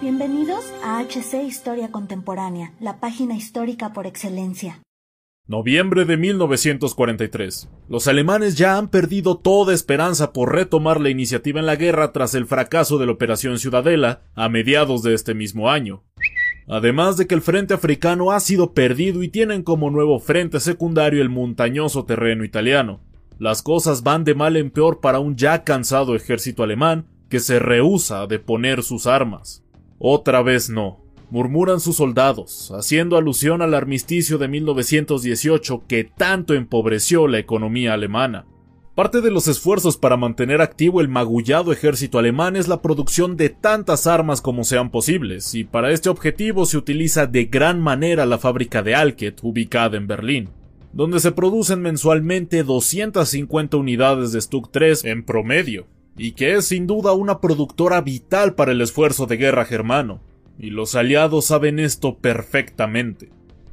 Bienvenidos 0.00 0.64
a 0.82 1.02
HC 1.02 1.44
Historia 1.46 1.90
Contemporánea, 1.90 2.72
la 2.80 3.00
página 3.00 3.36
histórica 3.36 3.92
por 3.92 4.06
excelencia. 4.06 4.80
Noviembre 5.46 6.06
de 6.06 6.16
1943. 6.16 7.68
Los 7.86 8.08
alemanes 8.08 8.56
ya 8.56 8.78
han 8.78 8.88
perdido 8.88 9.36
toda 9.36 9.74
esperanza 9.74 10.32
por 10.32 10.54
retomar 10.54 11.02
la 11.02 11.10
iniciativa 11.10 11.60
en 11.60 11.66
la 11.66 11.76
guerra 11.76 12.12
tras 12.12 12.34
el 12.34 12.46
fracaso 12.46 12.96
de 12.96 13.04
la 13.04 13.12
Operación 13.12 13.58
Ciudadela 13.58 14.22
a 14.34 14.48
mediados 14.48 15.02
de 15.02 15.12
este 15.12 15.34
mismo 15.34 15.68
año. 15.68 16.02
Además 16.66 17.18
de 17.18 17.26
que 17.26 17.34
el 17.34 17.42
frente 17.42 17.74
africano 17.74 18.30
ha 18.30 18.40
sido 18.40 18.72
perdido 18.72 19.22
y 19.22 19.28
tienen 19.28 19.62
como 19.62 19.90
nuevo 19.90 20.18
frente 20.18 20.60
secundario 20.60 21.20
el 21.20 21.28
montañoso 21.28 22.06
terreno 22.06 22.42
italiano. 22.44 23.02
Las 23.38 23.60
cosas 23.60 24.02
van 24.02 24.24
de 24.24 24.34
mal 24.34 24.56
en 24.56 24.70
peor 24.70 25.00
para 25.00 25.18
un 25.18 25.36
ya 25.36 25.62
cansado 25.62 26.16
ejército 26.16 26.62
alemán 26.62 27.04
que 27.28 27.38
se 27.38 27.58
rehúsa 27.58 28.22
a 28.22 28.26
deponer 28.26 28.82
sus 28.82 29.06
armas. 29.06 29.62
Otra 30.02 30.40
vez 30.40 30.70
no, 30.70 30.98
murmuran 31.28 31.78
sus 31.78 31.96
soldados, 31.96 32.72
haciendo 32.74 33.18
alusión 33.18 33.60
al 33.60 33.74
armisticio 33.74 34.38
de 34.38 34.48
1918 34.48 35.82
que 35.86 36.04
tanto 36.04 36.54
empobreció 36.54 37.28
la 37.28 37.38
economía 37.38 37.92
alemana. 37.92 38.46
Parte 38.94 39.20
de 39.20 39.30
los 39.30 39.46
esfuerzos 39.46 39.98
para 39.98 40.16
mantener 40.16 40.62
activo 40.62 41.02
el 41.02 41.08
magullado 41.08 41.70
ejército 41.70 42.18
alemán 42.18 42.56
es 42.56 42.66
la 42.66 42.80
producción 42.80 43.36
de 43.36 43.50
tantas 43.50 44.06
armas 44.06 44.40
como 44.40 44.64
sean 44.64 44.90
posibles, 44.90 45.54
y 45.54 45.64
para 45.64 45.92
este 45.92 46.08
objetivo 46.08 46.64
se 46.64 46.78
utiliza 46.78 47.26
de 47.26 47.44
gran 47.44 47.78
manera 47.78 48.24
la 48.24 48.38
fábrica 48.38 48.82
de 48.82 48.94
Alket, 48.94 49.40
ubicada 49.42 49.98
en 49.98 50.06
Berlín, 50.06 50.48
donde 50.94 51.20
se 51.20 51.32
producen 51.32 51.82
mensualmente 51.82 52.64
250 52.64 53.76
unidades 53.76 54.32
de 54.32 54.40
Stuck 54.40 54.70
3 54.72 55.04
en 55.04 55.24
promedio, 55.26 55.88
y 56.16 56.32
que 56.32 56.54
es 56.54 56.68
sin 56.68 56.86
duda 56.86 57.12
una 57.12 57.40
productora 57.40 58.00
vital 58.00 58.54
para 58.54 58.72
el 58.72 58.80
esfuerzo 58.80 59.26
de 59.26 59.36
guerra 59.36 59.64
germano, 59.64 60.20
y 60.58 60.70
los 60.70 60.94
aliados 60.94 61.46
saben 61.46 61.78
esto 61.78 62.18
perfectamente. 62.18 63.30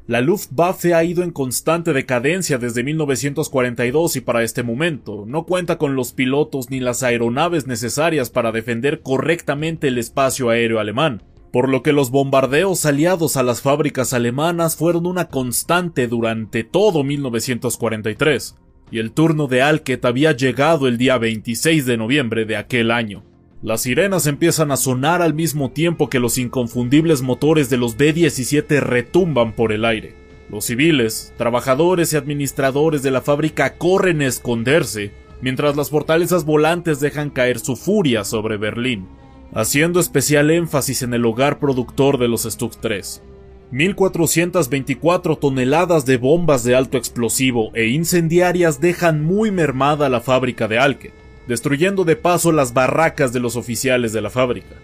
La 0.07 0.21
Luftwaffe 0.21 0.93
ha 0.93 1.03
ido 1.03 1.21
en 1.21 1.31
constante 1.31 1.91
decadencia 1.91 2.57
desde 2.57 2.81
1942 2.81 4.15
y 4.15 4.21
para 4.21 4.41
este 4.41 4.63
momento. 4.63 5.25
No 5.27 5.43
cuenta 5.43 5.77
con 5.77 5.95
los 5.95 6.13
pilotos 6.13 6.69
ni 6.69 6.79
las 6.79 7.03
aeronaves 7.03 7.67
necesarias 7.67 8.29
para 8.29 8.53
defender 8.53 9.01
correctamente 9.01 9.89
el 9.89 9.97
espacio 9.97 10.49
aéreo 10.49 10.79
alemán, 10.79 11.23
por 11.51 11.67
lo 11.67 11.83
que 11.83 11.91
los 11.91 12.09
bombardeos 12.09 12.85
aliados 12.85 13.35
a 13.35 13.43
las 13.43 13.61
fábricas 13.61 14.13
alemanas 14.13 14.77
fueron 14.77 15.07
una 15.07 15.27
constante 15.27 16.07
durante 16.07 16.63
todo 16.63 17.03
1943, 17.03 18.55
y 18.91 18.99
el 18.99 19.11
turno 19.11 19.47
de 19.47 19.61
Alket 19.61 20.03
había 20.05 20.31
llegado 20.31 20.87
el 20.87 20.97
día 20.97 21.17
26 21.17 21.85
de 21.85 21.97
noviembre 21.97 22.45
de 22.45 22.57
aquel 22.57 22.91
año. 22.91 23.23
Las 23.61 23.81
sirenas 23.81 24.27
empiezan 24.27 24.71
a 24.71 24.77
sonar 24.77 25.21
al 25.21 25.33
mismo 25.33 25.71
tiempo 25.71 26.09
que 26.09 26.19
los 26.19 26.37
inconfundibles 26.37 27.21
motores 27.21 27.69
de 27.69 27.77
los 27.77 27.97
B-17 27.97 28.79
retumban 28.79 29.53
por 29.53 29.71
el 29.71 29.83
aire. 29.83 30.13
Los 30.49 30.65
civiles, 30.65 31.33
trabajadores 31.37 32.13
y 32.13 32.17
administradores 32.17 33.03
de 33.03 33.11
la 33.11 33.21
fábrica 33.21 33.73
corren 33.77 34.21
a 34.21 34.27
esconderse, 34.27 35.11
mientras 35.41 35.75
las 35.75 35.89
fortalezas 35.89 36.45
volantes 36.45 36.99
dejan 36.99 37.29
caer 37.29 37.59
su 37.59 37.75
furia 37.75 38.23
sobre 38.23 38.57
Berlín, 38.57 39.07
haciendo 39.53 39.99
especial 39.99 40.51
énfasis 40.51 41.01
en 41.01 41.13
el 41.13 41.25
hogar 41.25 41.59
productor 41.59 42.17
de 42.19 42.27
los 42.27 42.43
Stuck 42.43 42.77
3. 42.79 43.23
1.424 43.71 45.37
toneladas 45.39 46.05
de 46.05 46.15
bombas 46.15 46.63
de 46.63 46.73
alto 46.73 46.97
explosivo 46.97 47.71
e 47.73 47.87
incendiarias 47.87 48.79
dejan 48.79 49.25
muy 49.25 49.51
mermada 49.51 50.07
la 50.07 50.21
fábrica 50.21 50.69
de 50.69 50.79
Alke, 50.79 51.11
destruyendo 51.47 52.05
de 52.05 52.15
paso 52.15 52.53
las 52.53 52.73
barracas 52.73 53.33
de 53.33 53.41
los 53.41 53.57
oficiales 53.57 54.13
de 54.13 54.21
la 54.21 54.29
fábrica. 54.29 54.75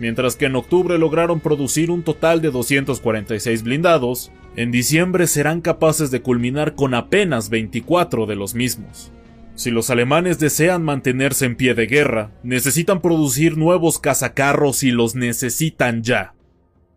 Mientras 0.00 0.34
que 0.34 0.46
en 0.46 0.56
octubre 0.56 0.98
lograron 0.98 1.38
producir 1.38 1.92
un 1.92 2.02
total 2.02 2.42
de 2.42 2.50
246 2.50 3.62
blindados, 3.62 4.32
en 4.56 4.72
diciembre 4.72 5.28
serán 5.28 5.60
capaces 5.60 6.10
de 6.10 6.20
culminar 6.20 6.74
con 6.74 6.94
apenas 6.94 7.50
24 7.50 8.26
de 8.26 8.34
los 8.34 8.56
mismos. 8.56 9.12
Si 9.54 9.70
los 9.70 9.90
alemanes 9.90 10.40
desean 10.40 10.82
mantenerse 10.82 11.46
en 11.46 11.54
pie 11.54 11.74
de 11.74 11.86
guerra, 11.86 12.32
necesitan 12.42 13.00
producir 13.00 13.56
nuevos 13.56 14.00
cazacarros 14.00 14.82
y 14.82 14.90
los 14.90 15.14
necesitan 15.14 16.02
ya 16.02 16.33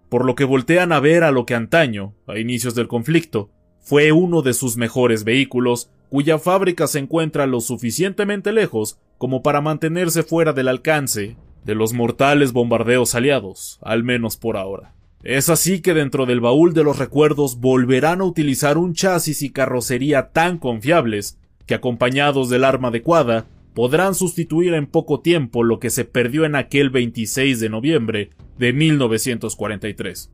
por 0.09 0.25
lo 0.25 0.35
que 0.35 0.45
voltean 0.45 0.91
a 0.91 0.99
ver 0.99 1.23
a 1.23 1.31
lo 1.31 1.45
que 1.45 1.55
antaño, 1.55 2.15
a 2.27 2.37
inicios 2.37 2.75
del 2.75 2.87
conflicto, 2.87 3.49
fue 3.79 4.11
uno 4.11 4.41
de 4.41 4.53
sus 4.53 4.77
mejores 4.77 5.23
vehículos, 5.23 5.91
cuya 6.09 6.39
fábrica 6.39 6.87
se 6.87 6.99
encuentra 6.99 7.47
lo 7.47 7.61
suficientemente 7.61 8.51
lejos 8.51 8.99
como 9.17 9.41
para 9.41 9.61
mantenerse 9.61 10.23
fuera 10.23 10.53
del 10.53 10.67
alcance 10.67 11.37
de 11.63 11.75
los 11.75 11.93
mortales 11.93 12.53
bombardeos 12.53 13.15
aliados, 13.15 13.79
al 13.81 14.03
menos 14.03 14.37
por 14.37 14.57
ahora. 14.57 14.93
Es 15.23 15.49
así 15.49 15.81
que 15.81 15.93
dentro 15.93 16.25
del 16.25 16.39
baúl 16.39 16.73
de 16.73 16.83
los 16.83 16.99
recuerdos 16.99 17.59
volverán 17.59 18.21
a 18.21 18.25
utilizar 18.25 18.77
un 18.77 18.93
chasis 18.93 19.41
y 19.41 19.51
carrocería 19.51 20.29
tan 20.29 20.57
confiables 20.57 21.37
que 21.65 21.75
acompañados 21.75 22.49
del 22.49 22.63
arma 22.63 22.87
adecuada 22.89 23.45
podrán 23.77 24.15
sustituir 24.15 24.73
en 24.73 24.87
poco 24.87 25.19
tiempo 25.19 25.63
lo 25.63 25.79
que 25.79 25.91
se 25.91 26.03
perdió 26.03 26.45
en 26.45 26.55
aquel 26.55 26.89
26 26.89 27.59
de 27.59 27.69
noviembre 27.69 28.31
de 28.57 28.73
1943. 28.73 30.31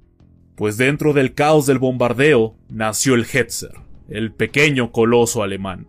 Pues 0.55 0.77
dentro 0.77 1.11
del 1.11 1.33
caos 1.33 1.65
del 1.65 1.77
bombardeo 1.77 2.55
nació 2.69 3.15
el 3.15 3.25
Hetzer, 3.25 3.73
el 4.07 4.31
pequeño 4.31 4.93
coloso 4.93 5.43
alemán. 5.43 5.87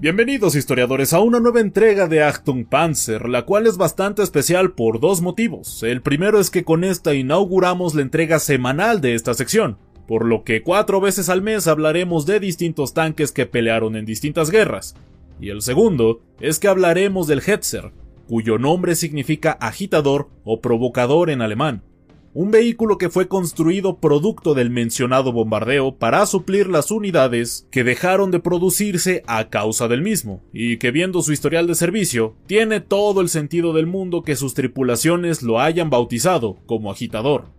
Bienvenidos 0.00 0.54
historiadores 0.54 1.14
a 1.14 1.20
una 1.20 1.40
nueva 1.40 1.60
entrega 1.60 2.08
de 2.08 2.22
Achtung 2.22 2.66
Panzer, 2.66 3.26
la 3.26 3.46
cual 3.46 3.66
es 3.66 3.78
bastante 3.78 4.22
especial 4.22 4.72
por 4.72 5.00
dos 5.00 5.22
motivos. 5.22 5.82
El 5.82 6.02
primero 6.02 6.38
es 6.38 6.50
que 6.50 6.64
con 6.64 6.84
esta 6.84 7.14
inauguramos 7.14 7.94
la 7.94 8.02
entrega 8.02 8.38
semanal 8.38 9.00
de 9.00 9.14
esta 9.14 9.32
sección, 9.32 9.78
por 10.06 10.26
lo 10.26 10.44
que 10.44 10.62
cuatro 10.62 11.00
veces 11.00 11.30
al 11.30 11.40
mes 11.40 11.68
hablaremos 11.68 12.26
de 12.26 12.38
distintos 12.38 12.92
tanques 12.92 13.32
que 13.32 13.46
pelearon 13.46 13.96
en 13.96 14.04
distintas 14.04 14.50
guerras, 14.50 14.94
y 15.40 15.50
el 15.50 15.62
segundo 15.62 16.20
es 16.40 16.58
que 16.58 16.68
hablaremos 16.68 17.26
del 17.26 17.42
Hetzer, 17.46 17.92
cuyo 18.28 18.58
nombre 18.58 18.94
significa 18.94 19.52
agitador 19.52 20.28
o 20.44 20.60
provocador 20.60 21.30
en 21.30 21.42
alemán, 21.42 21.82
un 22.36 22.50
vehículo 22.50 22.98
que 22.98 23.08
fue 23.08 23.28
construido 23.28 23.96
producto 23.96 24.52
del 24.52 24.68
mencionado 24.68 25.32
bombardeo 25.32 25.96
para 25.96 26.26
suplir 26.26 26.68
las 26.68 26.90
unidades 26.90 27.66
que 27.70 27.82
dejaron 27.82 28.30
de 28.30 28.40
producirse 28.40 29.22
a 29.26 29.48
causa 29.48 29.88
del 29.88 30.02
mismo, 30.02 30.42
y 30.52 30.76
que 30.76 30.90
viendo 30.90 31.22
su 31.22 31.32
historial 31.32 31.66
de 31.66 31.74
servicio, 31.74 32.36
tiene 32.46 32.80
todo 32.80 33.22
el 33.22 33.30
sentido 33.30 33.72
del 33.72 33.86
mundo 33.86 34.22
que 34.22 34.36
sus 34.36 34.52
tripulaciones 34.52 35.42
lo 35.42 35.60
hayan 35.60 35.88
bautizado 35.88 36.58
como 36.66 36.90
agitador. 36.90 37.55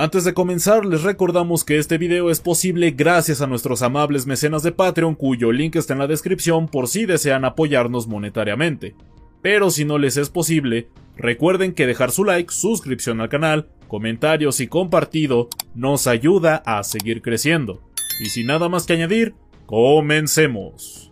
Antes 0.00 0.22
de 0.22 0.32
comenzar, 0.32 0.86
les 0.86 1.02
recordamos 1.02 1.64
que 1.64 1.76
este 1.76 1.98
video 1.98 2.30
es 2.30 2.38
posible 2.38 2.92
gracias 2.92 3.42
a 3.42 3.48
nuestros 3.48 3.82
amables 3.82 4.28
mecenas 4.28 4.62
de 4.62 4.70
Patreon 4.70 5.16
cuyo 5.16 5.50
link 5.50 5.74
está 5.74 5.94
en 5.94 5.98
la 5.98 6.06
descripción 6.06 6.68
por 6.68 6.86
si 6.86 7.04
desean 7.04 7.44
apoyarnos 7.44 8.06
monetariamente. 8.06 8.94
Pero 9.42 9.72
si 9.72 9.84
no 9.84 9.98
les 9.98 10.16
es 10.16 10.30
posible, 10.30 10.88
recuerden 11.16 11.72
que 11.74 11.88
dejar 11.88 12.12
su 12.12 12.24
like, 12.24 12.54
suscripción 12.54 13.20
al 13.20 13.28
canal, 13.28 13.70
comentarios 13.88 14.60
y 14.60 14.68
compartido 14.68 15.48
nos 15.74 16.06
ayuda 16.06 16.62
a 16.64 16.84
seguir 16.84 17.20
creciendo. 17.20 17.82
Y 18.20 18.26
sin 18.26 18.46
nada 18.46 18.68
más 18.68 18.86
que 18.86 18.92
añadir, 18.92 19.34
comencemos. 19.66 21.10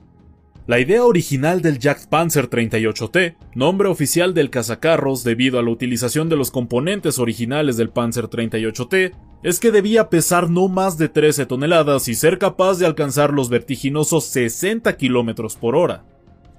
La 0.67 0.81
idea 0.81 1.05
original 1.05 1.63
del 1.63 1.79
Panzer 2.11 2.51
38T, 2.51 3.37
nombre 3.55 3.89
oficial 3.89 4.35
del 4.35 4.51
cazacarros 4.51 5.23
debido 5.23 5.61
a 5.61 5.63
la 5.63 5.71
utilización 5.71 6.29
de 6.29 6.35
los 6.35 6.51
componentes 6.51 7.21
originales 7.21 7.77
del 7.77 7.91
Panzer 7.91 8.25
38T, 8.25 9.13
es 9.45 9.61
que 9.61 9.71
debía 9.71 10.11
pesar 10.11 10.51
no 10.51 10.67
más 10.67 10.99
de 10.99 11.09
13 11.09 11.47
toneladas 11.47 12.09
y 12.09 12.17
ser 12.17 12.39
capaz 12.39 12.81
de 12.81 12.87
alcanzar 12.87 13.33
los 13.33 13.49
vertiginosos 13.49 14.25
60 14.25 14.97
km 14.97 15.57
por 15.57 15.77
hora, 15.77 16.05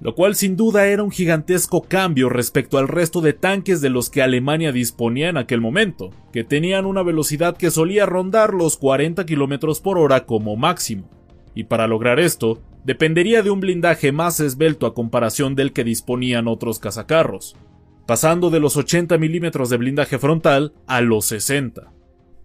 lo 0.00 0.14
cual 0.14 0.36
sin 0.36 0.56
duda 0.56 0.86
era 0.86 1.02
un 1.02 1.10
gigantesco 1.10 1.82
cambio 1.82 2.30
respecto 2.30 2.78
al 2.78 2.88
resto 2.88 3.20
de 3.20 3.34
tanques 3.34 3.82
de 3.82 3.90
los 3.90 4.08
que 4.08 4.22
Alemania 4.22 4.72
disponía 4.72 5.28
en 5.28 5.36
aquel 5.36 5.60
momento, 5.60 6.12
que 6.32 6.44
tenían 6.44 6.86
una 6.86 7.02
velocidad 7.02 7.58
que 7.58 7.70
solía 7.70 8.06
rondar 8.06 8.54
los 8.54 8.78
40 8.78 9.26
km 9.26 9.82
por 9.82 9.98
hora 9.98 10.24
como 10.24 10.56
máximo. 10.56 11.10
Y 11.54 11.64
para 11.64 11.88
lograr 11.88 12.20
esto, 12.20 12.62
dependería 12.84 13.42
de 13.42 13.50
un 13.50 13.60
blindaje 13.60 14.12
más 14.12 14.40
esbelto 14.40 14.86
a 14.86 14.94
comparación 14.94 15.54
del 15.54 15.72
que 15.72 15.84
disponían 15.84 16.48
otros 16.48 16.78
cazacarros, 16.78 17.56
pasando 18.06 18.50
de 18.50 18.60
los 18.60 18.76
80 18.76 19.18
milímetros 19.18 19.70
de 19.70 19.76
blindaje 19.76 20.18
frontal 20.18 20.72
a 20.86 21.00
los 21.00 21.26
60. 21.26 21.92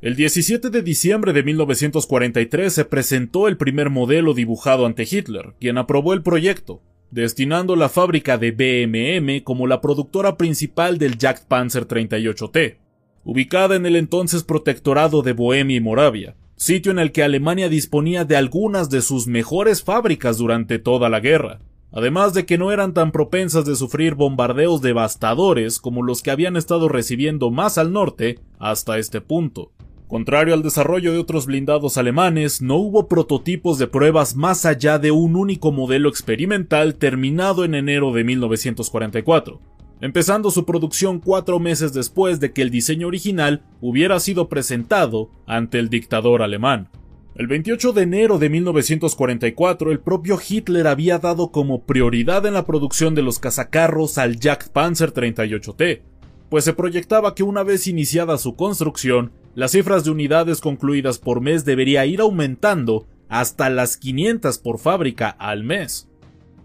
El 0.01 0.17
17 0.17 0.69
de 0.69 0.81
diciembre 0.81 1.31
de 1.31 1.43
1943 1.43 2.73
se 2.73 2.83
presentó 2.83 3.47
el 3.47 3.55
primer 3.55 3.89
modelo 3.89 4.33
dibujado 4.33 4.85
ante 4.85 5.03
Hitler, 5.03 5.53
quien 5.61 5.77
aprobó 5.77 6.13
el 6.13 6.23
proyecto, 6.23 6.81
destinando 7.09 7.77
la 7.77 7.87
fábrica 7.87 8.37
de 8.37 8.51
BMM 8.51 9.43
como 9.45 9.65
la 9.65 9.79
productora 9.79 10.35
principal 10.35 10.97
del 10.97 11.17
Jagdpanzer 11.17 11.87
38T, 11.87 12.79
ubicada 13.23 13.77
en 13.77 13.85
el 13.85 13.95
entonces 13.95 14.43
protectorado 14.43 15.21
de 15.21 15.31
Bohemia 15.31 15.77
y 15.77 15.79
Moravia, 15.79 16.35
sitio 16.63 16.93
en 16.93 16.99
el 16.99 17.11
que 17.11 17.23
Alemania 17.23 17.67
disponía 17.67 18.23
de 18.23 18.37
algunas 18.37 18.89
de 18.89 19.01
sus 19.01 19.27
mejores 19.27 19.83
fábricas 19.83 20.37
durante 20.37 20.79
toda 20.79 21.09
la 21.09 21.19
guerra, 21.19 21.59
además 21.91 22.33
de 22.33 22.45
que 22.45 22.57
no 22.57 22.71
eran 22.71 22.93
tan 22.93 23.11
propensas 23.11 23.65
de 23.65 23.75
sufrir 23.75 24.15
bombardeos 24.15 24.81
devastadores 24.81 25.79
como 25.79 26.03
los 26.03 26.23
que 26.23 26.31
habían 26.31 26.55
estado 26.55 26.87
recibiendo 26.87 27.51
más 27.51 27.77
al 27.77 27.91
norte 27.91 28.39
hasta 28.59 28.97
este 28.97 29.19
punto. 29.19 29.73
Contrario 30.07 30.53
al 30.53 30.63
desarrollo 30.63 31.11
de 31.11 31.17
otros 31.17 31.47
blindados 31.47 31.97
alemanes, 31.97 32.61
no 32.61 32.77
hubo 32.77 33.09
prototipos 33.09 33.77
de 33.77 33.87
pruebas 33.87 34.37
más 34.37 34.65
allá 34.65 34.99
de 34.99 35.11
un 35.11 35.35
único 35.35 35.73
modelo 35.73 36.07
experimental 36.07 36.95
terminado 36.95 37.65
en 37.65 37.75
enero 37.75 38.13
de 38.13 38.23
1944, 38.23 39.59
empezando 40.01 40.51
su 40.51 40.65
producción 40.65 41.19
cuatro 41.19 41.59
meses 41.59 41.93
después 41.93 42.39
de 42.39 42.51
que 42.51 42.61
el 42.61 42.69
diseño 42.69 43.07
original 43.07 43.63
hubiera 43.81 44.19
sido 44.19 44.49
presentado 44.49 45.29
ante 45.45 45.79
el 45.79 45.89
dictador 45.89 46.41
alemán. 46.41 46.89
El 47.35 47.47
28 47.47 47.93
de 47.93 48.03
enero 48.03 48.37
de 48.37 48.49
1944, 48.49 49.91
el 49.91 49.99
propio 49.99 50.37
Hitler 50.47 50.85
había 50.85 51.17
dado 51.17 51.51
como 51.51 51.81
prioridad 51.81 52.45
en 52.45 52.53
la 52.53 52.65
producción 52.65 53.15
de 53.15 53.23
los 53.23 53.39
cazacarros 53.39 54.19
al 54.19 54.37
Jagdpanzer 54.39 55.13
38T, 55.13 56.01
pues 56.49 56.63
se 56.63 56.73
proyectaba 56.73 57.33
que 57.33 57.41
una 57.41 57.63
vez 57.63 57.87
iniciada 57.87 58.37
su 58.37 58.55
construcción, 58.55 59.31
las 59.55 59.71
cifras 59.71 60.03
de 60.03 60.11
unidades 60.11 60.61
concluidas 60.61 61.17
por 61.17 61.41
mes 61.41 61.65
debería 61.65 62.05
ir 62.05 62.21
aumentando 62.21 63.07
hasta 63.29 63.71
las 63.71 63.97
500 63.97 64.59
por 64.59 64.77
fábrica 64.77 65.29
al 65.29 65.63
mes, 65.63 66.07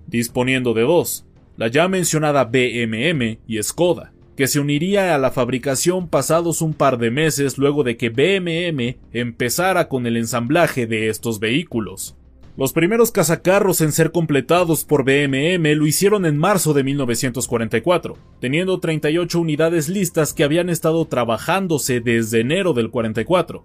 disponiendo 0.07 0.75
de 0.75 0.83
dos, 0.83 1.25
la 1.59 1.67
ya 1.67 1.89
mencionada 1.89 2.45
BMM 2.45 3.41
y 3.49 3.61
Skoda, 3.65 4.13
que 4.37 4.47
se 4.47 4.61
uniría 4.61 5.17
a 5.17 5.19
la 5.19 5.33
fabricación 5.33 6.09
pasados 6.09 6.63
un 6.63 6.73
par 6.73 6.99
de 6.99 7.11
meses 7.11 7.59
luego 7.59 7.83
de 7.83 7.97
que 7.97 8.11
BMM 8.11 8.97
empezara 9.13 9.89
con 9.89 10.07
el 10.07 10.17
ensamblaje 10.17 10.87
de 10.87 11.09
estos 11.09 11.41
vehículos. 11.41 12.17
Los 12.57 12.73
primeros 12.73 13.11
cazacarros 13.11 13.81
en 13.81 13.91
ser 13.91 14.13
completados 14.13 14.85
por 14.85 15.03
BMM 15.03 15.65
lo 15.75 15.87
hicieron 15.87 16.27
en 16.27 16.39
marzo 16.39 16.75
de 16.75 16.85
1944, 16.85 18.17
teniendo 18.41 18.79
38 18.79 19.41
unidades 19.41 19.89
listas 19.89 20.35
que 20.35 20.45
habían 20.45 20.71
estado 20.71 21.07
trabajándose 21.07 22.01
desde 22.01 22.41
enero 22.41 22.73
del 22.73 22.91
44. 22.91 23.65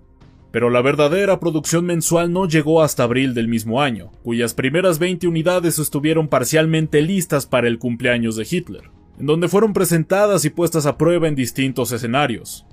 Pero 0.54 0.70
la 0.70 0.84
verdadera 0.84 1.40
producción 1.40 1.84
mensual 1.88 2.32
no 2.32 2.48
llegó 2.48 2.84
hasta 2.84 3.02
abril 3.02 3.34
del 3.34 3.48
mismo 3.48 3.82
año, 3.82 4.12
cuyas 4.22 4.54
primeras 4.54 5.00
20 5.00 5.28
unidades 5.28 5.80
estuvieron 5.80 6.28
parcialmente 6.28 7.02
listas 7.02 7.48
para 7.48 7.68
el 7.68 7.80
cumpleaños 7.80 8.36
de 8.36 8.46
Hitler, 8.48 8.92
en 9.20 9.26
donde 9.26 9.48
fueron 9.48 9.74
presentadas 9.74 10.46
y 10.46 10.52
puestas 10.52 10.86
a 10.86 10.96
prueba 10.96 11.28
en 11.28 11.34
distintos 11.34 11.92
escenarios. 11.92 12.68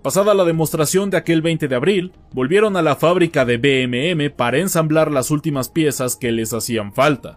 Pasada 0.00 0.32
la 0.32 0.46
demostración 0.46 1.10
de 1.10 1.18
aquel 1.18 1.42
20 1.42 1.68
de 1.68 1.74
abril, 1.74 2.12
volvieron 2.32 2.78
a 2.78 2.82
la 2.82 2.96
fábrica 2.96 3.44
de 3.44 3.58
BMM 3.58 4.34
para 4.34 4.56
ensamblar 4.56 5.12
las 5.12 5.30
últimas 5.30 5.68
piezas 5.68 6.16
que 6.16 6.32
les 6.32 6.54
hacían 6.54 6.94
falta, 6.94 7.36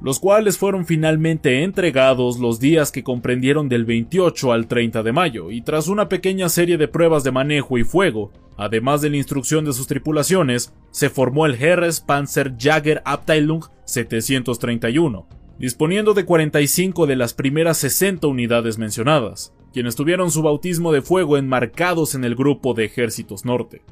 los 0.00 0.18
cuales 0.18 0.58
fueron 0.58 0.86
finalmente 0.86 1.62
entregados 1.62 2.38
los 2.38 2.60
días 2.60 2.90
que 2.92 3.02
comprendieron 3.02 3.68
del 3.68 3.84
28 3.84 4.52
al 4.52 4.66
30 4.66 5.02
de 5.02 5.12
mayo, 5.12 5.50
y 5.50 5.62
tras 5.62 5.88
una 5.88 6.08
pequeña 6.08 6.48
serie 6.48 6.78
de 6.78 6.88
pruebas 6.88 7.24
de 7.24 7.32
manejo 7.32 7.78
y 7.78 7.84
fuego, 7.84 8.32
además 8.56 9.00
de 9.02 9.10
la 9.10 9.16
instrucción 9.16 9.64
de 9.64 9.72
sus 9.72 9.86
tripulaciones, 9.86 10.72
se 10.90 11.10
formó 11.10 11.46
el 11.46 11.54
Heeres 11.54 12.00
Panzer 12.00 12.54
Jager 12.58 13.02
Abteilung 13.04 13.64
731, 13.84 15.26
disponiendo 15.58 16.14
de 16.14 16.24
45 16.24 17.06
de 17.06 17.16
las 17.16 17.34
primeras 17.34 17.78
60 17.78 18.26
unidades 18.26 18.78
mencionadas 18.78 19.52
quienes 19.72 19.96
tuvieron 19.96 20.30
su 20.30 20.42
bautismo 20.42 20.92
de 20.92 21.02
fuego 21.02 21.36
enmarcados 21.36 22.14
en 22.14 22.24
el 22.24 22.34
grupo 22.34 22.74
de 22.74 22.84
ejércitos 22.84 23.44
norte. 23.44 23.82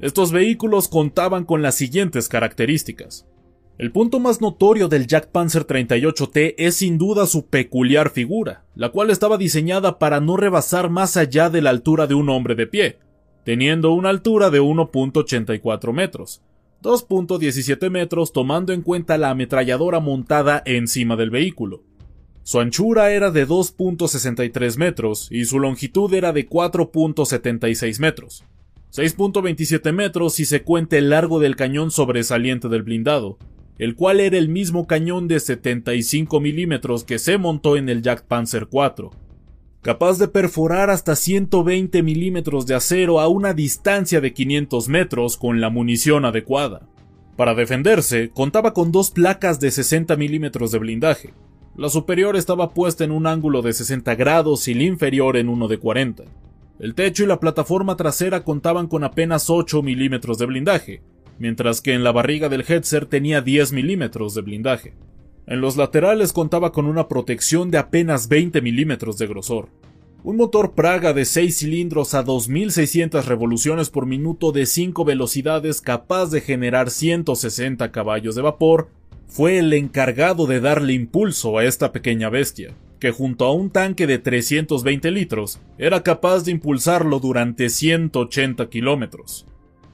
Estos 0.00 0.30
vehículos 0.30 0.88
contaban 0.88 1.44
con 1.44 1.62
las 1.62 1.74
siguientes 1.74 2.28
características. 2.28 3.26
El 3.78 3.92
punto 3.92 4.20
más 4.20 4.40
notorio 4.40 4.88
del 4.88 5.06
Jagdpanzer 5.06 5.66
38T 5.66 6.54
es 6.56 6.76
sin 6.76 6.96
duda 6.96 7.26
su 7.26 7.44
peculiar 7.44 8.08
figura, 8.08 8.64
la 8.74 8.88
cual 8.88 9.10
estaba 9.10 9.36
diseñada 9.36 9.98
para 9.98 10.18
no 10.18 10.38
rebasar 10.38 10.88
más 10.88 11.18
allá 11.18 11.50
de 11.50 11.60
la 11.60 11.70
altura 11.70 12.06
de 12.06 12.14
un 12.14 12.30
hombre 12.30 12.54
de 12.54 12.66
pie, 12.66 12.98
teniendo 13.44 13.92
una 13.92 14.08
altura 14.08 14.48
de 14.48 14.62
1.84 14.62 15.92
metros, 15.92 16.40
2.17 16.82 17.90
metros 17.90 18.32
tomando 18.32 18.72
en 18.72 18.80
cuenta 18.80 19.18
la 19.18 19.28
ametralladora 19.28 20.00
montada 20.00 20.62
encima 20.64 21.16
del 21.16 21.28
vehículo. 21.28 21.82
Su 22.44 22.60
anchura 22.60 23.10
era 23.10 23.30
de 23.30 23.46
2.63 23.46 24.78
metros 24.78 25.28
y 25.30 25.44
su 25.44 25.60
longitud 25.60 26.14
era 26.14 26.32
de 26.32 26.48
4.76 26.48 28.00
metros. 28.00 28.42
6.27 28.94 29.92
metros 29.92 30.32
si 30.32 30.46
se 30.46 30.62
cuenta 30.62 30.96
el 30.96 31.10
largo 31.10 31.40
del 31.40 31.56
cañón 31.56 31.90
sobresaliente 31.90 32.68
del 32.68 32.82
blindado, 32.82 33.36
el 33.78 33.94
cual 33.94 34.20
era 34.20 34.38
el 34.38 34.48
mismo 34.48 34.86
cañón 34.86 35.28
de 35.28 35.40
75 35.40 36.40
milímetros 36.40 37.04
que 37.04 37.18
se 37.18 37.38
montó 37.38 37.76
en 37.76 37.88
el 37.88 38.02
Jagdpanzer 38.02 38.66
4, 38.66 39.10
capaz 39.82 40.18
de 40.18 40.28
perforar 40.28 40.90
hasta 40.90 41.16
120 41.16 42.02
milímetros 42.02 42.66
de 42.66 42.74
acero 42.74 43.20
a 43.20 43.28
una 43.28 43.54
distancia 43.54 44.20
de 44.20 44.32
500 44.32 44.88
metros 44.88 45.36
con 45.36 45.60
la 45.60 45.70
munición 45.70 46.24
adecuada. 46.24 46.88
Para 47.36 47.54
defenderse, 47.54 48.30
contaba 48.30 48.72
con 48.72 48.92
dos 48.92 49.10
placas 49.10 49.60
de 49.60 49.70
60 49.70 50.16
milímetros 50.16 50.72
de 50.72 50.78
blindaje, 50.78 51.34
la 51.76 51.90
superior 51.90 52.36
estaba 52.36 52.70
puesta 52.70 53.04
en 53.04 53.10
un 53.10 53.26
ángulo 53.26 53.60
de 53.60 53.74
60 53.74 54.14
grados 54.14 54.66
y 54.66 54.72
la 54.72 54.84
inferior 54.84 55.36
en 55.36 55.50
uno 55.50 55.68
de 55.68 55.76
40. 55.76 56.24
El 56.78 56.94
techo 56.94 57.22
y 57.22 57.26
la 57.26 57.38
plataforma 57.38 57.98
trasera 57.98 58.44
contaban 58.44 58.86
con 58.86 59.04
apenas 59.04 59.50
8 59.50 59.82
milímetros 59.82 60.38
de 60.38 60.46
blindaje, 60.46 61.02
mientras 61.38 61.80
que 61.80 61.94
en 61.94 62.04
la 62.04 62.12
barriga 62.12 62.48
del 62.48 62.64
Hetzer 62.66 63.06
tenía 63.06 63.40
10 63.40 63.72
milímetros 63.72 64.34
de 64.34 64.42
blindaje. 64.42 64.94
En 65.46 65.60
los 65.60 65.76
laterales 65.76 66.32
contaba 66.32 66.72
con 66.72 66.86
una 66.86 67.08
protección 67.08 67.70
de 67.70 67.78
apenas 67.78 68.28
20 68.28 68.60
milímetros 68.62 69.16
de 69.18 69.26
grosor. 69.26 69.68
Un 70.24 70.36
motor 70.36 70.72
Praga 70.74 71.12
de 71.12 71.24
6 71.24 71.58
cilindros 71.58 72.14
a 72.14 72.24
2600 72.24 73.26
revoluciones 73.26 73.90
por 73.90 74.06
minuto 74.06 74.50
de 74.50 74.66
5 74.66 75.04
velocidades 75.04 75.80
capaz 75.80 76.30
de 76.30 76.40
generar 76.40 76.90
160 76.90 77.92
caballos 77.92 78.34
de 78.34 78.42
vapor 78.42 78.88
fue 79.28 79.58
el 79.58 79.72
encargado 79.72 80.46
de 80.46 80.60
darle 80.60 80.94
impulso 80.94 81.58
a 81.58 81.64
esta 81.64 81.92
pequeña 81.92 82.28
bestia, 82.28 82.74
que 82.98 83.12
junto 83.12 83.44
a 83.44 83.52
un 83.52 83.70
tanque 83.70 84.08
de 84.08 84.18
320 84.18 85.10
litros 85.10 85.60
era 85.78 86.02
capaz 86.02 86.44
de 86.44 86.52
impulsarlo 86.52 87.20
durante 87.20 87.68
180 87.68 88.68
kilómetros. 88.68 89.46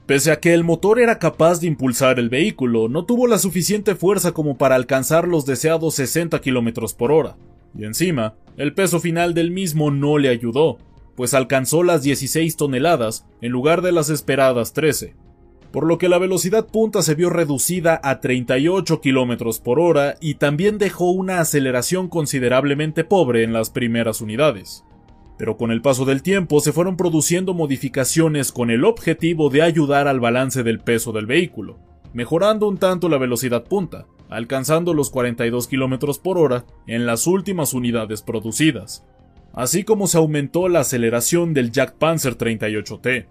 Pese 0.05 0.31
a 0.31 0.39
que 0.41 0.53
el 0.53 0.65
motor 0.65 0.99
era 0.99 1.17
capaz 1.17 1.61
de 1.61 1.67
impulsar 1.67 2.19
el 2.19 2.27
vehículo, 2.27 2.89
no 2.89 3.05
tuvo 3.05 3.25
la 3.25 3.37
suficiente 3.37 3.95
fuerza 3.95 4.33
como 4.33 4.57
para 4.57 4.75
alcanzar 4.75 5.29
los 5.29 5.45
deseados 5.45 5.95
60 5.95 6.41
kilómetros 6.41 6.93
por 6.93 7.13
hora, 7.13 7.37
y 7.77 7.85
encima, 7.85 8.35
el 8.57 8.73
peso 8.73 8.99
final 8.99 9.33
del 9.33 9.51
mismo 9.51 9.91
no 9.91 10.17
le 10.17 10.27
ayudó, 10.27 10.77
pues 11.15 11.33
alcanzó 11.33 11.83
las 11.83 12.03
16 12.03 12.57
toneladas 12.57 13.25
en 13.39 13.53
lugar 13.53 13.81
de 13.81 13.93
las 13.93 14.09
esperadas 14.09 14.73
13, 14.73 15.15
por 15.71 15.87
lo 15.87 15.97
que 15.97 16.09
la 16.09 16.17
velocidad 16.17 16.67
punta 16.67 17.01
se 17.01 17.15
vio 17.15 17.29
reducida 17.29 18.01
a 18.03 18.19
38 18.19 18.99
km 18.99 19.61
por 19.61 19.79
hora 19.79 20.17
y 20.19 20.35
también 20.35 20.79
dejó 20.79 21.11
una 21.11 21.39
aceleración 21.39 22.09
considerablemente 22.09 23.05
pobre 23.05 23.43
en 23.43 23.53
las 23.53 23.69
primeras 23.69 24.19
unidades. 24.19 24.83
Pero 25.37 25.57
con 25.57 25.71
el 25.71 25.81
paso 25.81 26.05
del 26.05 26.21
tiempo 26.21 26.59
se 26.59 26.71
fueron 26.71 26.95
produciendo 26.95 27.53
modificaciones 27.53 28.51
con 28.51 28.69
el 28.69 28.85
objetivo 28.85 29.49
de 29.49 29.61
ayudar 29.61 30.07
al 30.07 30.19
balance 30.19 30.63
del 30.63 30.79
peso 30.79 31.11
del 31.11 31.25
vehículo, 31.25 31.79
mejorando 32.13 32.67
un 32.67 32.77
tanto 32.77 33.09
la 33.09 33.17
velocidad 33.17 33.63
punta, 33.63 34.05
alcanzando 34.29 34.93
los 34.93 35.09
42 35.09 35.67
km 35.67 36.19
por 36.19 36.37
hora 36.37 36.65
en 36.87 37.05
las 37.05 37.27
últimas 37.27 37.73
unidades 37.73 38.21
producidas, 38.21 39.05
así 39.53 39.83
como 39.83 40.07
se 40.07 40.17
aumentó 40.17 40.67
la 40.69 40.81
aceleración 40.81 41.53
del 41.53 41.71
Jagdpanzer 41.71 42.37
38T. 42.37 43.27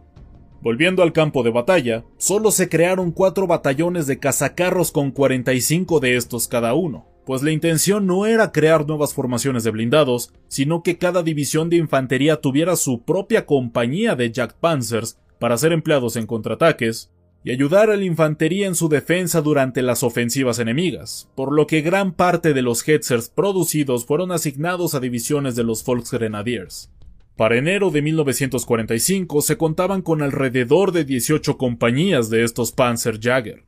Volviendo 0.60 1.02
al 1.02 1.12
campo 1.12 1.42
de 1.42 1.50
batalla, 1.50 2.04
solo 2.18 2.52
se 2.52 2.68
crearon 2.68 3.10
cuatro 3.10 3.48
batallones 3.48 4.06
de 4.06 4.20
cazacarros 4.20 4.92
con 4.92 5.10
45 5.10 5.98
de 5.98 6.16
estos 6.16 6.46
cada 6.46 6.74
uno, 6.74 7.06
pues 7.24 7.42
la 7.42 7.50
intención 7.50 8.06
no 8.06 8.26
era 8.26 8.52
crear 8.52 8.86
nuevas 8.86 9.14
formaciones 9.14 9.64
de 9.64 9.70
blindados, 9.70 10.32
sino 10.48 10.82
que 10.82 10.98
cada 10.98 11.22
división 11.22 11.70
de 11.70 11.76
infantería 11.76 12.40
tuviera 12.40 12.76
su 12.76 13.02
propia 13.02 13.46
compañía 13.46 14.16
de 14.16 14.32
Panzers 14.60 15.18
para 15.38 15.58
ser 15.58 15.72
empleados 15.72 16.16
en 16.16 16.26
contraataques, 16.26 17.10
y 17.44 17.50
ayudar 17.50 17.90
a 17.90 17.96
la 17.96 18.04
infantería 18.04 18.66
en 18.66 18.74
su 18.74 18.88
defensa 18.88 19.40
durante 19.40 19.82
las 19.82 20.02
ofensivas 20.02 20.58
enemigas, 20.58 21.28
por 21.34 21.52
lo 21.52 21.66
que 21.66 21.80
gran 21.80 22.12
parte 22.12 22.54
de 22.54 22.62
los 22.62 22.86
Hetzers 22.86 23.30
producidos 23.30 24.06
fueron 24.06 24.30
asignados 24.30 24.94
a 24.94 25.00
divisiones 25.00 25.56
de 25.56 25.64
los 25.64 25.84
Volksgrenadiers. 25.84 26.90
Para 27.36 27.56
enero 27.56 27.90
de 27.90 28.02
1945 28.02 29.42
se 29.42 29.56
contaban 29.56 30.02
con 30.02 30.22
alrededor 30.22 30.92
de 30.92 31.04
18 31.04 31.56
compañías 31.56 32.30
de 32.30 32.44
estos 32.44 32.72
Panzer 32.72 33.18
Jagger. 33.20 33.64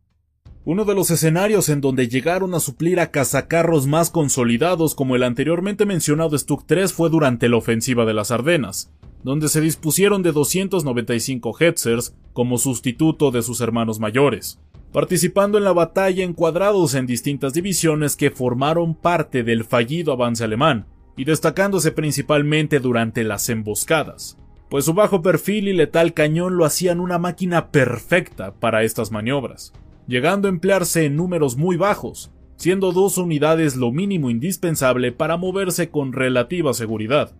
Uno 0.66 0.86
de 0.86 0.94
los 0.94 1.10
escenarios 1.10 1.68
en 1.68 1.82
donde 1.82 2.08
llegaron 2.08 2.54
a 2.54 2.60
suplir 2.60 2.98
a 2.98 3.10
cazacarros 3.10 3.86
más 3.86 4.08
consolidados 4.08 4.94
como 4.94 5.14
el 5.14 5.22
anteriormente 5.22 5.84
mencionado 5.84 6.38
Stuck 6.38 6.64
3 6.64 6.90
fue 6.90 7.10
durante 7.10 7.50
la 7.50 7.58
ofensiva 7.58 8.06
de 8.06 8.14
las 8.14 8.30
Ardenas, 8.30 8.90
donde 9.22 9.50
se 9.50 9.60
dispusieron 9.60 10.22
de 10.22 10.32
295 10.32 11.54
Hetzers 11.60 12.16
como 12.32 12.56
sustituto 12.56 13.30
de 13.30 13.42
sus 13.42 13.60
hermanos 13.60 14.00
mayores, 14.00 14.58
participando 14.90 15.58
en 15.58 15.64
la 15.64 15.74
batalla 15.74 16.24
encuadrados 16.24 16.94
en 16.94 17.04
distintas 17.04 17.52
divisiones 17.52 18.16
que 18.16 18.30
formaron 18.30 18.94
parte 18.94 19.42
del 19.42 19.64
fallido 19.64 20.14
avance 20.14 20.44
alemán, 20.44 20.86
y 21.14 21.24
destacándose 21.24 21.92
principalmente 21.92 22.80
durante 22.80 23.22
las 23.22 23.50
emboscadas, 23.50 24.38
pues 24.70 24.86
su 24.86 24.94
bajo 24.94 25.20
perfil 25.20 25.68
y 25.68 25.74
letal 25.74 26.14
cañón 26.14 26.56
lo 26.56 26.64
hacían 26.64 27.00
una 27.00 27.18
máquina 27.18 27.70
perfecta 27.70 28.54
para 28.54 28.82
estas 28.82 29.10
maniobras 29.10 29.74
llegando 30.06 30.48
a 30.48 30.50
emplearse 30.50 31.04
en 31.04 31.16
números 31.16 31.56
muy 31.56 31.76
bajos, 31.76 32.30
siendo 32.56 32.92
dos 32.92 33.18
unidades 33.18 33.76
lo 33.76 33.92
mínimo 33.92 34.30
indispensable 34.30 35.12
para 35.12 35.36
moverse 35.36 35.90
con 35.90 36.12
relativa 36.12 36.72
seguridad, 36.74 37.34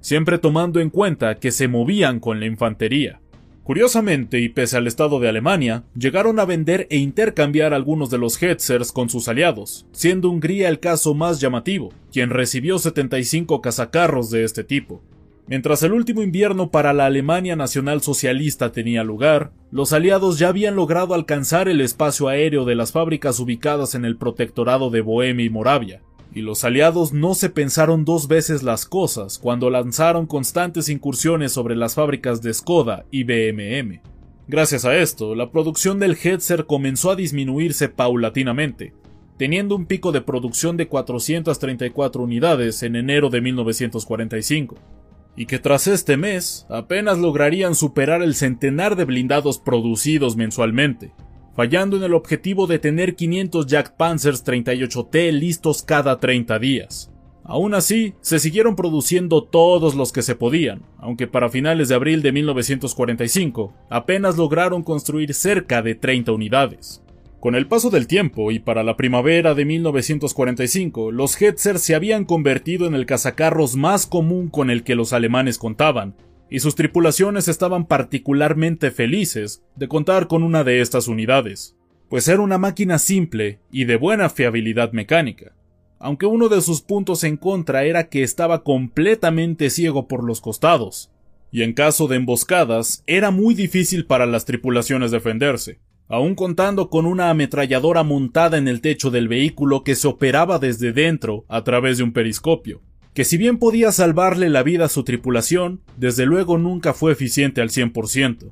siempre 0.00 0.38
tomando 0.38 0.80
en 0.80 0.90
cuenta 0.90 1.36
que 1.36 1.50
se 1.50 1.68
movían 1.68 2.20
con 2.20 2.40
la 2.40 2.46
infantería. 2.46 3.20
Curiosamente, 3.62 4.40
y 4.40 4.48
pese 4.48 4.78
al 4.78 4.86
estado 4.86 5.20
de 5.20 5.28
Alemania, 5.28 5.84
llegaron 5.94 6.40
a 6.40 6.44
vender 6.44 6.86
e 6.90 6.96
intercambiar 6.96 7.72
algunos 7.72 8.10
de 8.10 8.18
los 8.18 8.42
Hetzers 8.42 8.90
con 8.90 9.08
sus 9.08 9.28
aliados, 9.28 9.86
siendo 9.92 10.28
Hungría 10.28 10.68
el 10.68 10.80
caso 10.80 11.14
más 11.14 11.40
llamativo, 11.40 11.92
quien 12.10 12.30
recibió 12.30 12.78
75 12.78 13.60
cazacarros 13.60 14.30
de 14.30 14.44
este 14.44 14.64
tipo, 14.64 15.02
Mientras 15.50 15.82
el 15.82 15.92
último 15.92 16.22
invierno 16.22 16.70
para 16.70 16.92
la 16.92 17.06
Alemania 17.06 17.56
nacional 17.56 18.02
socialista 18.02 18.70
tenía 18.70 19.02
lugar, 19.02 19.50
los 19.72 19.92
aliados 19.92 20.38
ya 20.38 20.46
habían 20.46 20.76
logrado 20.76 21.12
alcanzar 21.12 21.68
el 21.68 21.80
espacio 21.80 22.28
aéreo 22.28 22.64
de 22.64 22.76
las 22.76 22.92
fábricas 22.92 23.40
ubicadas 23.40 23.96
en 23.96 24.04
el 24.04 24.16
protectorado 24.16 24.90
de 24.90 25.00
Bohemia 25.00 25.44
y 25.44 25.50
Moravia, 25.50 26.02
y 26.32 26.42
los 26.42 26.62
aliados 26.62 27.12
no 27.12 27.34
se 27.34 27.50
pensaron 27.50 28.04
dos 28.04 28.28
veces 28.28 28.62
las 28.62 28.86
cosas 28.86 29.40
cuando 29.40 29.70
lanzaron 29.70 30.26
constantes 30.26 30.88
incursiones 30.88 31.50
sobre 31.50 31.74
las 31.74 31.96
fábricas 31.96 32.42
de 32.42 32.54
Skoda 32.54 33.04
y 33.10 33.24
BMM. 33.24 34.02
Gracias 34.46 34.84
a 34.84 34.96
esto, 34.98 35.34
la 35.34 35.50
producción 35.50 35.98
del 35.98 36.16
Hetzer 36.16 36.66
comenzó 36.66 37.10
a 37.10 37.16
disminuirse 37.16 37.88
paulatinamente, 37.88 38.94
teniendo 39.36 39.74
un 39.74 39.86
pico 39.86 40.12
de 40.12 40.20
producción 40.20 40.76
de 40.76 40.86
434 40.86 42.22
unidades 42.22 42.84
en 42.84 42.94
enero 42.94 43.30
de 43.30 43.40
1945 43.40 44.99
y 45.40 45.46
que 45.46 45.58
tras 45.58 45.86
este 45.86 46.18
mes 46.18 46.66
apenas 46.68 47.16
lograrían 47.16 47.74
superar 47.74 48.20
el 48.20 48.34
centenar 48.34 48.94
de 48.94 49.06
blindados 49.06 49.58
producidos 49.58 50.36
mensualmente, 50.36 51.14
fallando 51.56 51.96
en 51.96 52.02
el 52.02 52.12
objetivo 52.12 52.66
de 52.66 52.78
tener 52.78 53.16
500 53.16 53.66
Jack 53.66 53.96
Panzers 53.96 54.44
38T 54.44 55.32
listos 55.32 55.82
cada 55.82 56.20
30 56.20 56.58
días. 56.58 57.10
Aún 57.42 57.72
así, 57.72 58.12
se 58.20 58.38
siguieron 58.38 58.76
produciendo 58.76 59.42
todos 59.42 59.94
los 59.94 60.12
que 60.12 60.20
se 60.20 60.34
podían, 60.34 60.82
aunque 60.98 61.26
para 61.26 61.48
finales 61.48 61.88
de 61.88 61.94
abril 61.94 62.20
de 62.20 62.32
1945 62.32 63.72
apenas 63.88 64.36
lograron 64.36 64.82
construir 64.82 65.32
cerca 65.32 65.80
de 65.80 65.94
30 65.94 66.32
unidades. 66.32 67.02
Con 67.40 67.54
el 67.54 67.66
paso 67.66 67.88
del 67.88 68.06
tiempo 68.06 68.52
y 68.52 68.58
para 68.58 68.82
la 68.82 68.98
primavera 68.98 69.54
de 69.54 69.64
1945, 69.64 71.10
los 71.10 71.40
Hetzer 71.40 71.78
se 71.78 71.94
habían 71.94 72.26
convertido 72.26 72.86
en 72.86 72.94
el 72.94 73.06
cazacarros 73.06 73.76
más 73.76 74.06
común 74.06 74.50
con 74.50 74.68
el 74.68 74.84
que 74.84 74.94
los 74.94 75.14
alemanes 75.14 75.56
contaban, 75.56 76.14
y 76.50 76.60
sus 76.60 76.74
tripulaciones 76.74 77.48
estaban 77.48 77.86
particularmente 77.86 78.90
felices 78.90 79.62
de 79.74 79.88
contar 79.88 80.26
con 80.26 80.42
una 80.42 80.64
de 80.64 80.82
estas 80.82 81.08
unidades, 81.08 81.78
pues 82.10 82.28
era 82.28 82.42
una 82.42 82.58
máquina 82.58 82.98
simple 82.98 83.60
y 83.72 83.86
de 83.86 83.96
buena 83.96 84.28
fiabilidad 84.28 84.92
mecánica, 84.92 85.54
aunque 85.98 86.26
uno 86.26 86.50
de 86.50 86.60
sus 86.60 86.82
puntos 86.82 87.24
en 87.24 87.38
contra 87.38 87.84
era 87.84 88.10
que 88.10 88.22
estaba 88.22 88.64
completamente 88.64 89.70
ciego 89.70 90.08
por 90.08 90.24
los 90.24 90.42
costados, 90.42 91.10
y 91.50 91.62
en 91.62 91.72
caso 91.72 92.06
de 92.06 92.16
emboscadas 92.16 93.02
era 93.06 93.30
muy 93.30 93.54
difícil 93.54 94.04
para 94.04 94.26
las 94.26 94.44
tripulaciones 94.44 95.10
defenderse 95.10 95.80
aún 96.10 96.34
contando 96.34 96.90
con 96.90 97.06
una 97.06 97.30
ametralladora 97.30 98.02
montada 98.02 98.58
en 98.58 98.66
el 98.66 98.80
techo 98.80 99.12
del 99.12 99.28
vehículo 99.28 99.84
que 99.84 99.94
se 99.94 100.08
operaba 100.08 100.58
desde 100.58 100.92
dentro 100.92 101.44
a 101.48 101.62
través 101.62 101.98
de 101.98 102.04
un 102.04 102.12
periscopio, 102.12 102.82
que 103.14 103.24
si 103.24 103.38
bien 103.38 103.58
podía 103.58 103.92
salvarle 103.92 104.50
la 104.50 104.64
vida 104.64 104.86
a 104.86 104.88
su 104.88 105.04
tripulación, 105.04 105.80
desde 105.96 106.26
luego 106.26 106.58
nunca 106.58 106.94
fue 106.94 107.12
eficiente 107.12 107.60
al 107.60 107.70
100%. 107.70 108.50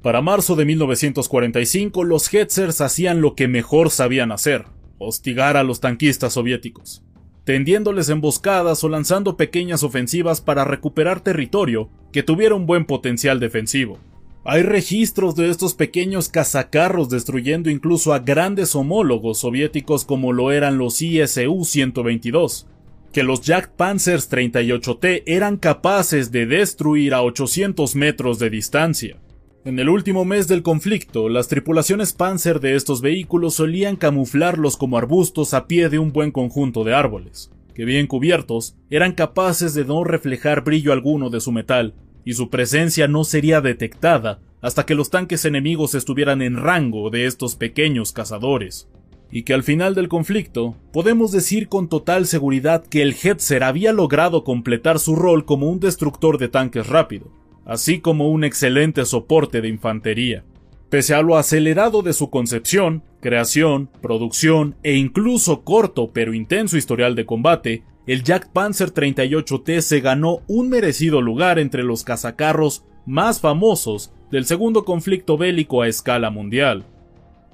Para 0.00 0.22
marzo 0.22 0.54
de 0.54 0.64
1945 0.64 2.04
los 2.04 2.32
Hetzers 2.32 2.80
hacían 2.80 3.20
lo 3.20 3.34
que 3.34 3.48
mejor 3.48 3.90
sabían 3.90 4.30
hacer, 4.30 4.66
hostigar 4.98 5.56
a 5.56 5.64
los 5.64 5.80
tanquistas 5.80 6.34
soviéticos, 6.34 7.02
tendiéndoles 7.42 8.10
emboscadas 8.10 8.84
o 8.84 8.88
lanzando 8.88 9.36
pequeñas 9.36 9.82
ofensivas 9.82 10.40
para 10.40 10.64
recuperar 10.64 11.20
territorio 11.20 11.90
que 12.12 12.22
tuviera 12.22 12.54
un 12.54 12.66
buen 12.66 12.84
potencial 12.84 13.40
defensivo. 13.40 13.98
Hay 14.44 14.62
registros 14.62 15.36
de 15.36 15.50
estos 15.50 15.74
pequeños 15.74 16.28
cazacarros 16.28 17.08
destruyendo 17.08 17.70
incluso 17.70 18.12
a 18.12 18.18
grandes 18.18 18.74
homólogos 18.74 19.38
soviéticos 19.38 20.04
como 20.04 20.32
lo 20.32 20.50
eran 20.50 20.78
los 20.78 21.00
ISU-122, 21.00 22.66
que 23.12 23.22
los 23.22 23.42
Jack 23.42 23.70
Panzers 23.76 24.28
38T 24.28 25.22
eran 25.26 25.58
capaces 25.58 26.32
de 26.32 26.46
destruir 26.46 27.14
a 27.14 27.22
800 27.22 27.94
metros 27.94 28.40
de 28.40 28.50
distancia. 28.50 29.16
En 29.64 29.78
el 29.78 29.88
último 29.88 30.24
mes 30.24 30.48
del 30.48 30.64
conflicto, 30.64 31.28
las 31.28 31.46
tripulaciones 31.46 32.12
Panzer 32.12 32.58
de 32.58 32.74
estos 32.74 33.00
vehículos 33.00 33.54
solían 33.54 33.94
camuflarlos 33.94 34.76
como 34.76 34.98
arbustos 34.98 35.54
a 35.54 35.68
pie 35.68 35.88
de 35.88 36.00
un 36.00 36.12
buen 36.12 36.32
conjunto 36.32 36.82
de 36.82 36.94
árboles, 36.94 37.52
que 37.76 37.84
bien 37.84 38.08
cubiertos, 38.08 38.74
eran 38.90 39.12
capaces 39.12 39.72
de 39.74 39.84
no 39.84 40.02
reflejar 40.02 40.64
brillo 40.64 40.92
alguno 40.92 41.30
de 41.30 41.40
su 41.40 41.52
metal, 41.52 41.94
y 42.24 42.34
su 42.34 42.50
presencia 42.50 43.08
no 43.08 43.24
sería 43.24 43.60
detectada 43.60 44.40
hasta 44.60 44.86
que 44.86 44.94
los 44.94 45.10
tanques 45.10 45.44
enemigos 45.44 45.94
estuvieran 45.94 46.40
en 46.40 46.56
rango 46.56 47.10
de 47.10 47.26
estos 47.26 47.56
pequeños 47.56 48.12
cazadores. 48.12 48.88
Y 49.30 49.42
que 49.42 49.54
al 49.54 49.62
final 49.62 49.94
del 49.94 50.08
conflicto, 50.08 50.76
podemos 50.92 51.32
decir 51.32 51.68
con 51.68 51.88
total 51.88 52.26
seguridad 52.26 52.86
que 52.86 53.02
el 53.02 53.14
Hetzer 53.14 53.64
había 53.64 53.92
logrado 53.92 54.44
completar 54.44 54.98
su 54.98 55.16
rol 55.16 55.44
como 55.44 55.68
un 55.68 55.80
destructor 55.80 56.38
de 56.38 56.48
tanques 56.48 56.86
rápido, 56.86 57.32
así 57.64 58.00
como 58.00 58.28
un 58.28 58.44
excelente 58.44 59.04
soporte 59.04 59.60
de 59.60 59.68
infantería. 59.68 60.44
Pese 60.90 61.14
a 61.14 61.22
lo 61.22 61.38
acelerado 61.38 62.02
de 62.02 62.12
su 62.12 62.28
concepción, 62.28 63.02
creación, 63.20 63.88
producción 64.02 64.76
e 64.82 64.96
incluso 64.96 65.62
corto 65.62 66.12
pero 66.12 66.34
intenso 66.34 66.76
historial 66.76 67.14
de 67.14 67.24
combate, 67.24 67.84
el 68.06 68.24
Jack 68.24 68.48
Panzer 68.52 68.92
38T 68.92 69.80
se 69.80 70.00
ganó 70.00 70.40
un 70.48 70.68
merecido 70.68 71.20
lugar 71.20 71.58
entre 71.58 71.84
los 71.84 72.02
cazacarros 72.02 72.84
más 73.06 73.40
famosos 73.40 74.12
del 74.30 74.44
segundo 74.44 74.84
conflicto 74.84 75.36
bélico 75.36 75.82
a 75.82 75.88
escala 75.88 76.30
mundial. 76.30 76.84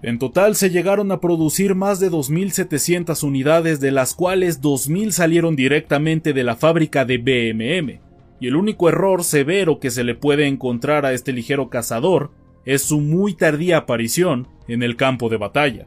En 0.01 0.19
total 0.19 0.55
se 0.55 0.71
llegaron 0.71 1.11
a 1.11 1.21
producir 1.21 1.75
más 1.75 1.99
de 2.01 2.11
2.700 2.11 3.23
unidades 3.25 3.81
de 3.81 3.91
las 3.91 4.15
cuales 4.15 4.63
2.000 4.63 5.11
salieron 5.11 5.57
directamente 5.57 6.33
de 6.33 6.45
la 6.45 6.57
fábrica 6.57 7.05
de 7.05 7.19
BMM, 7.19 8.01
y 8.41 8.47
el 8.47 8.57
único 8.57 8.89
error 8.89 9.25
severo 9.25 9.81
que 9.81 9.91
se 9.91 10.05
le 10.05 10.15
puede 10.15 10.47
encontrar 10.47 11.05
a 11.05 11.13
este 11.13 11.33
ligero 11.33 11.69
cazador 11.69 12.31
es 12.65 12.83
su 12.83 13.01
muy 13.01 13.35
tardía 13.35 13.79
aparición 13.79 14.47
en 14.69 14.83
el 14.83 14.95
campo 14.95 15.29
de 15.29 15.37
batalla, 15.37 15.87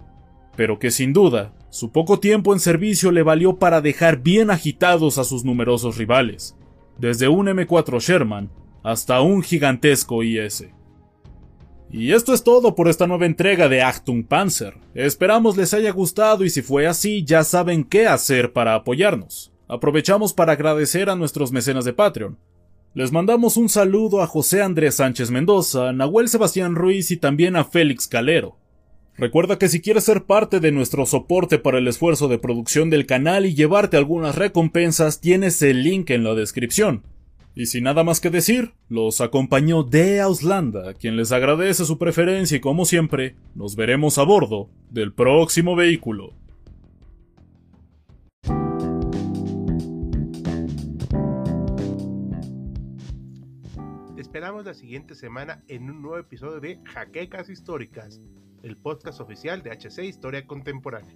pero 0.57 0.77
que 0.77 0.91
sin 0.91 1.13
duda 1.13 1.53
su 1.71 1.93
poco 1.93 2.19
tiempo 2.19 2.51
en 2.51 2.59
servicio 2.59 3.11
le 3.11 3.23
valió 3.23 3.55
para 3.55 3.79
dejar 3.79 4.21
bien 4.21 4.51
agitados 4.51 5.17
a 5.17 5.23
sus 5.23 5.45
numerosos 5.45 5.97
rivales, 5.97 6.57
desde 6.99 7.29
un 7.29 7.47
M4 7.47 8.01
Sherman 8.01 8.51
hasta 8.83 9.21
un 9.21 9.41
gigantesco 9.41 10.21
IS. 10.21 10.65
Y 11.89 12.11
esto 12.11 12.33
es 12.33 12.43
todo 12.43 12.75
por 12.75 12.89
esta 12.89 13.07
nueva 13.07 13.25
entrega 13.25 13.69
de 13.69 13.81
Achtung 13.81 14.25
Panzer. 14.25 14.75
Esperamos 14.93 15.55
les 15.55 15.73
haya 15.73 15.91
gustado 15.91 16.43
y 16.43 16.49
si 16.49 16.61
fue 16.61 16.87
así 16.87 17.23
ya 17.23 17.45
saben 17.45 17.85
qué 17.85 18.05
hacer 18.05 18.51
para 18.51 18.75
apoyarnos. 18.75 19.53
Aprovechamos 19.69 20.33
para 20.33 20.51
agradecer 20.51 21.09
a 21.09 21.15
nuestros 21.15 21.53
mecenas 21.53 21.85
de 21.85 21.93
Patreon. 21.93 22.37
Les 22.93 23.13
mandamos 23.13 23.55
un 23.55 23.69
saludo 23.69 24.21
a 24.21 24.27
José 24.27 24.61
Andrés 24.61 24.95
Sánchez 24.95 25.31
Mendoza, 25.31 25.93
Nahuel 25.93 26.27
Sebastián 26.27 26.75
Ruiz 26.75 27.11
y 27.11 27.17
también 27.17 27.55
a 27.55 27.63
Félix 27.63 28.09
Calero. 28.09 28.57
Recuerda 29.21 29.59
que 29.59 29.69
si 29.69 29.81
quieres 29.81 30.05
ser 30.05 30.23
parte 30.23 30.59
de 30.59 30.71
nuestro 30.71 31.05
soporte 31.05 31.59
para 31.59 31.77
el 31.77 31.87
esfuerzo 31.87 32.27
de 32.27 32.39
producción 32.39 32.89
del 32.89 33.05
canal 33.05 33.45
y 33.45 33.53
llevarte 33.53 33.95
algunas 33.95 34.35
recompensas, 34.35 35.21
tienes 35.21 35.61
el 35.61 35.83
link 35.83 36.09
en 36.09 36.23
la 36.23 36.33
descripción. 36.33 37.03
Y 37.53 37.67
sin 37.67 37.83
nada 37.83 38.03
más 38.03 38.19
que 38.19 38.31
decir, 38.31 38.71
los 38.89 39.21
acompañó 39.21 39.83
de 39.83 40.21
Auslanda, 40.21 40.95
quien 40.95 41.17
les 41.17 41.31
agradece 41.31 41.85
su 41.85 41.99
preferencia 41.99 42.57
y 42.57 42.61
como 42.61 42.83
siempre, 42.83 43.35
nos 43.53 43.75
veremos 43.75 44.17
a 44.17 44.23
bordo 44.23 44.71
del 44.89 45.13
próximo 45.13 45.75
vehículo. 45.75 46.33
esperamos 54.17 54.63
la 54.63 54.73
siguiente 54.73 55.13
semana 55.13 55.61
en 55.67 55.89
un 55.89 56.01
nuevo 56.01 56.17
episodio 56.17 56.61
de 56.61 56.79
Jaquecas 56.85 57.49
Históricas, 57.49 58.21
el 58.63 58.77
podcast 58.77 59.19
oficial 59.19 59.63
de 59.63 59.71
HC 59.71 60.03
Historia 60.03 60.45
Contemporánea. 60.45 61.15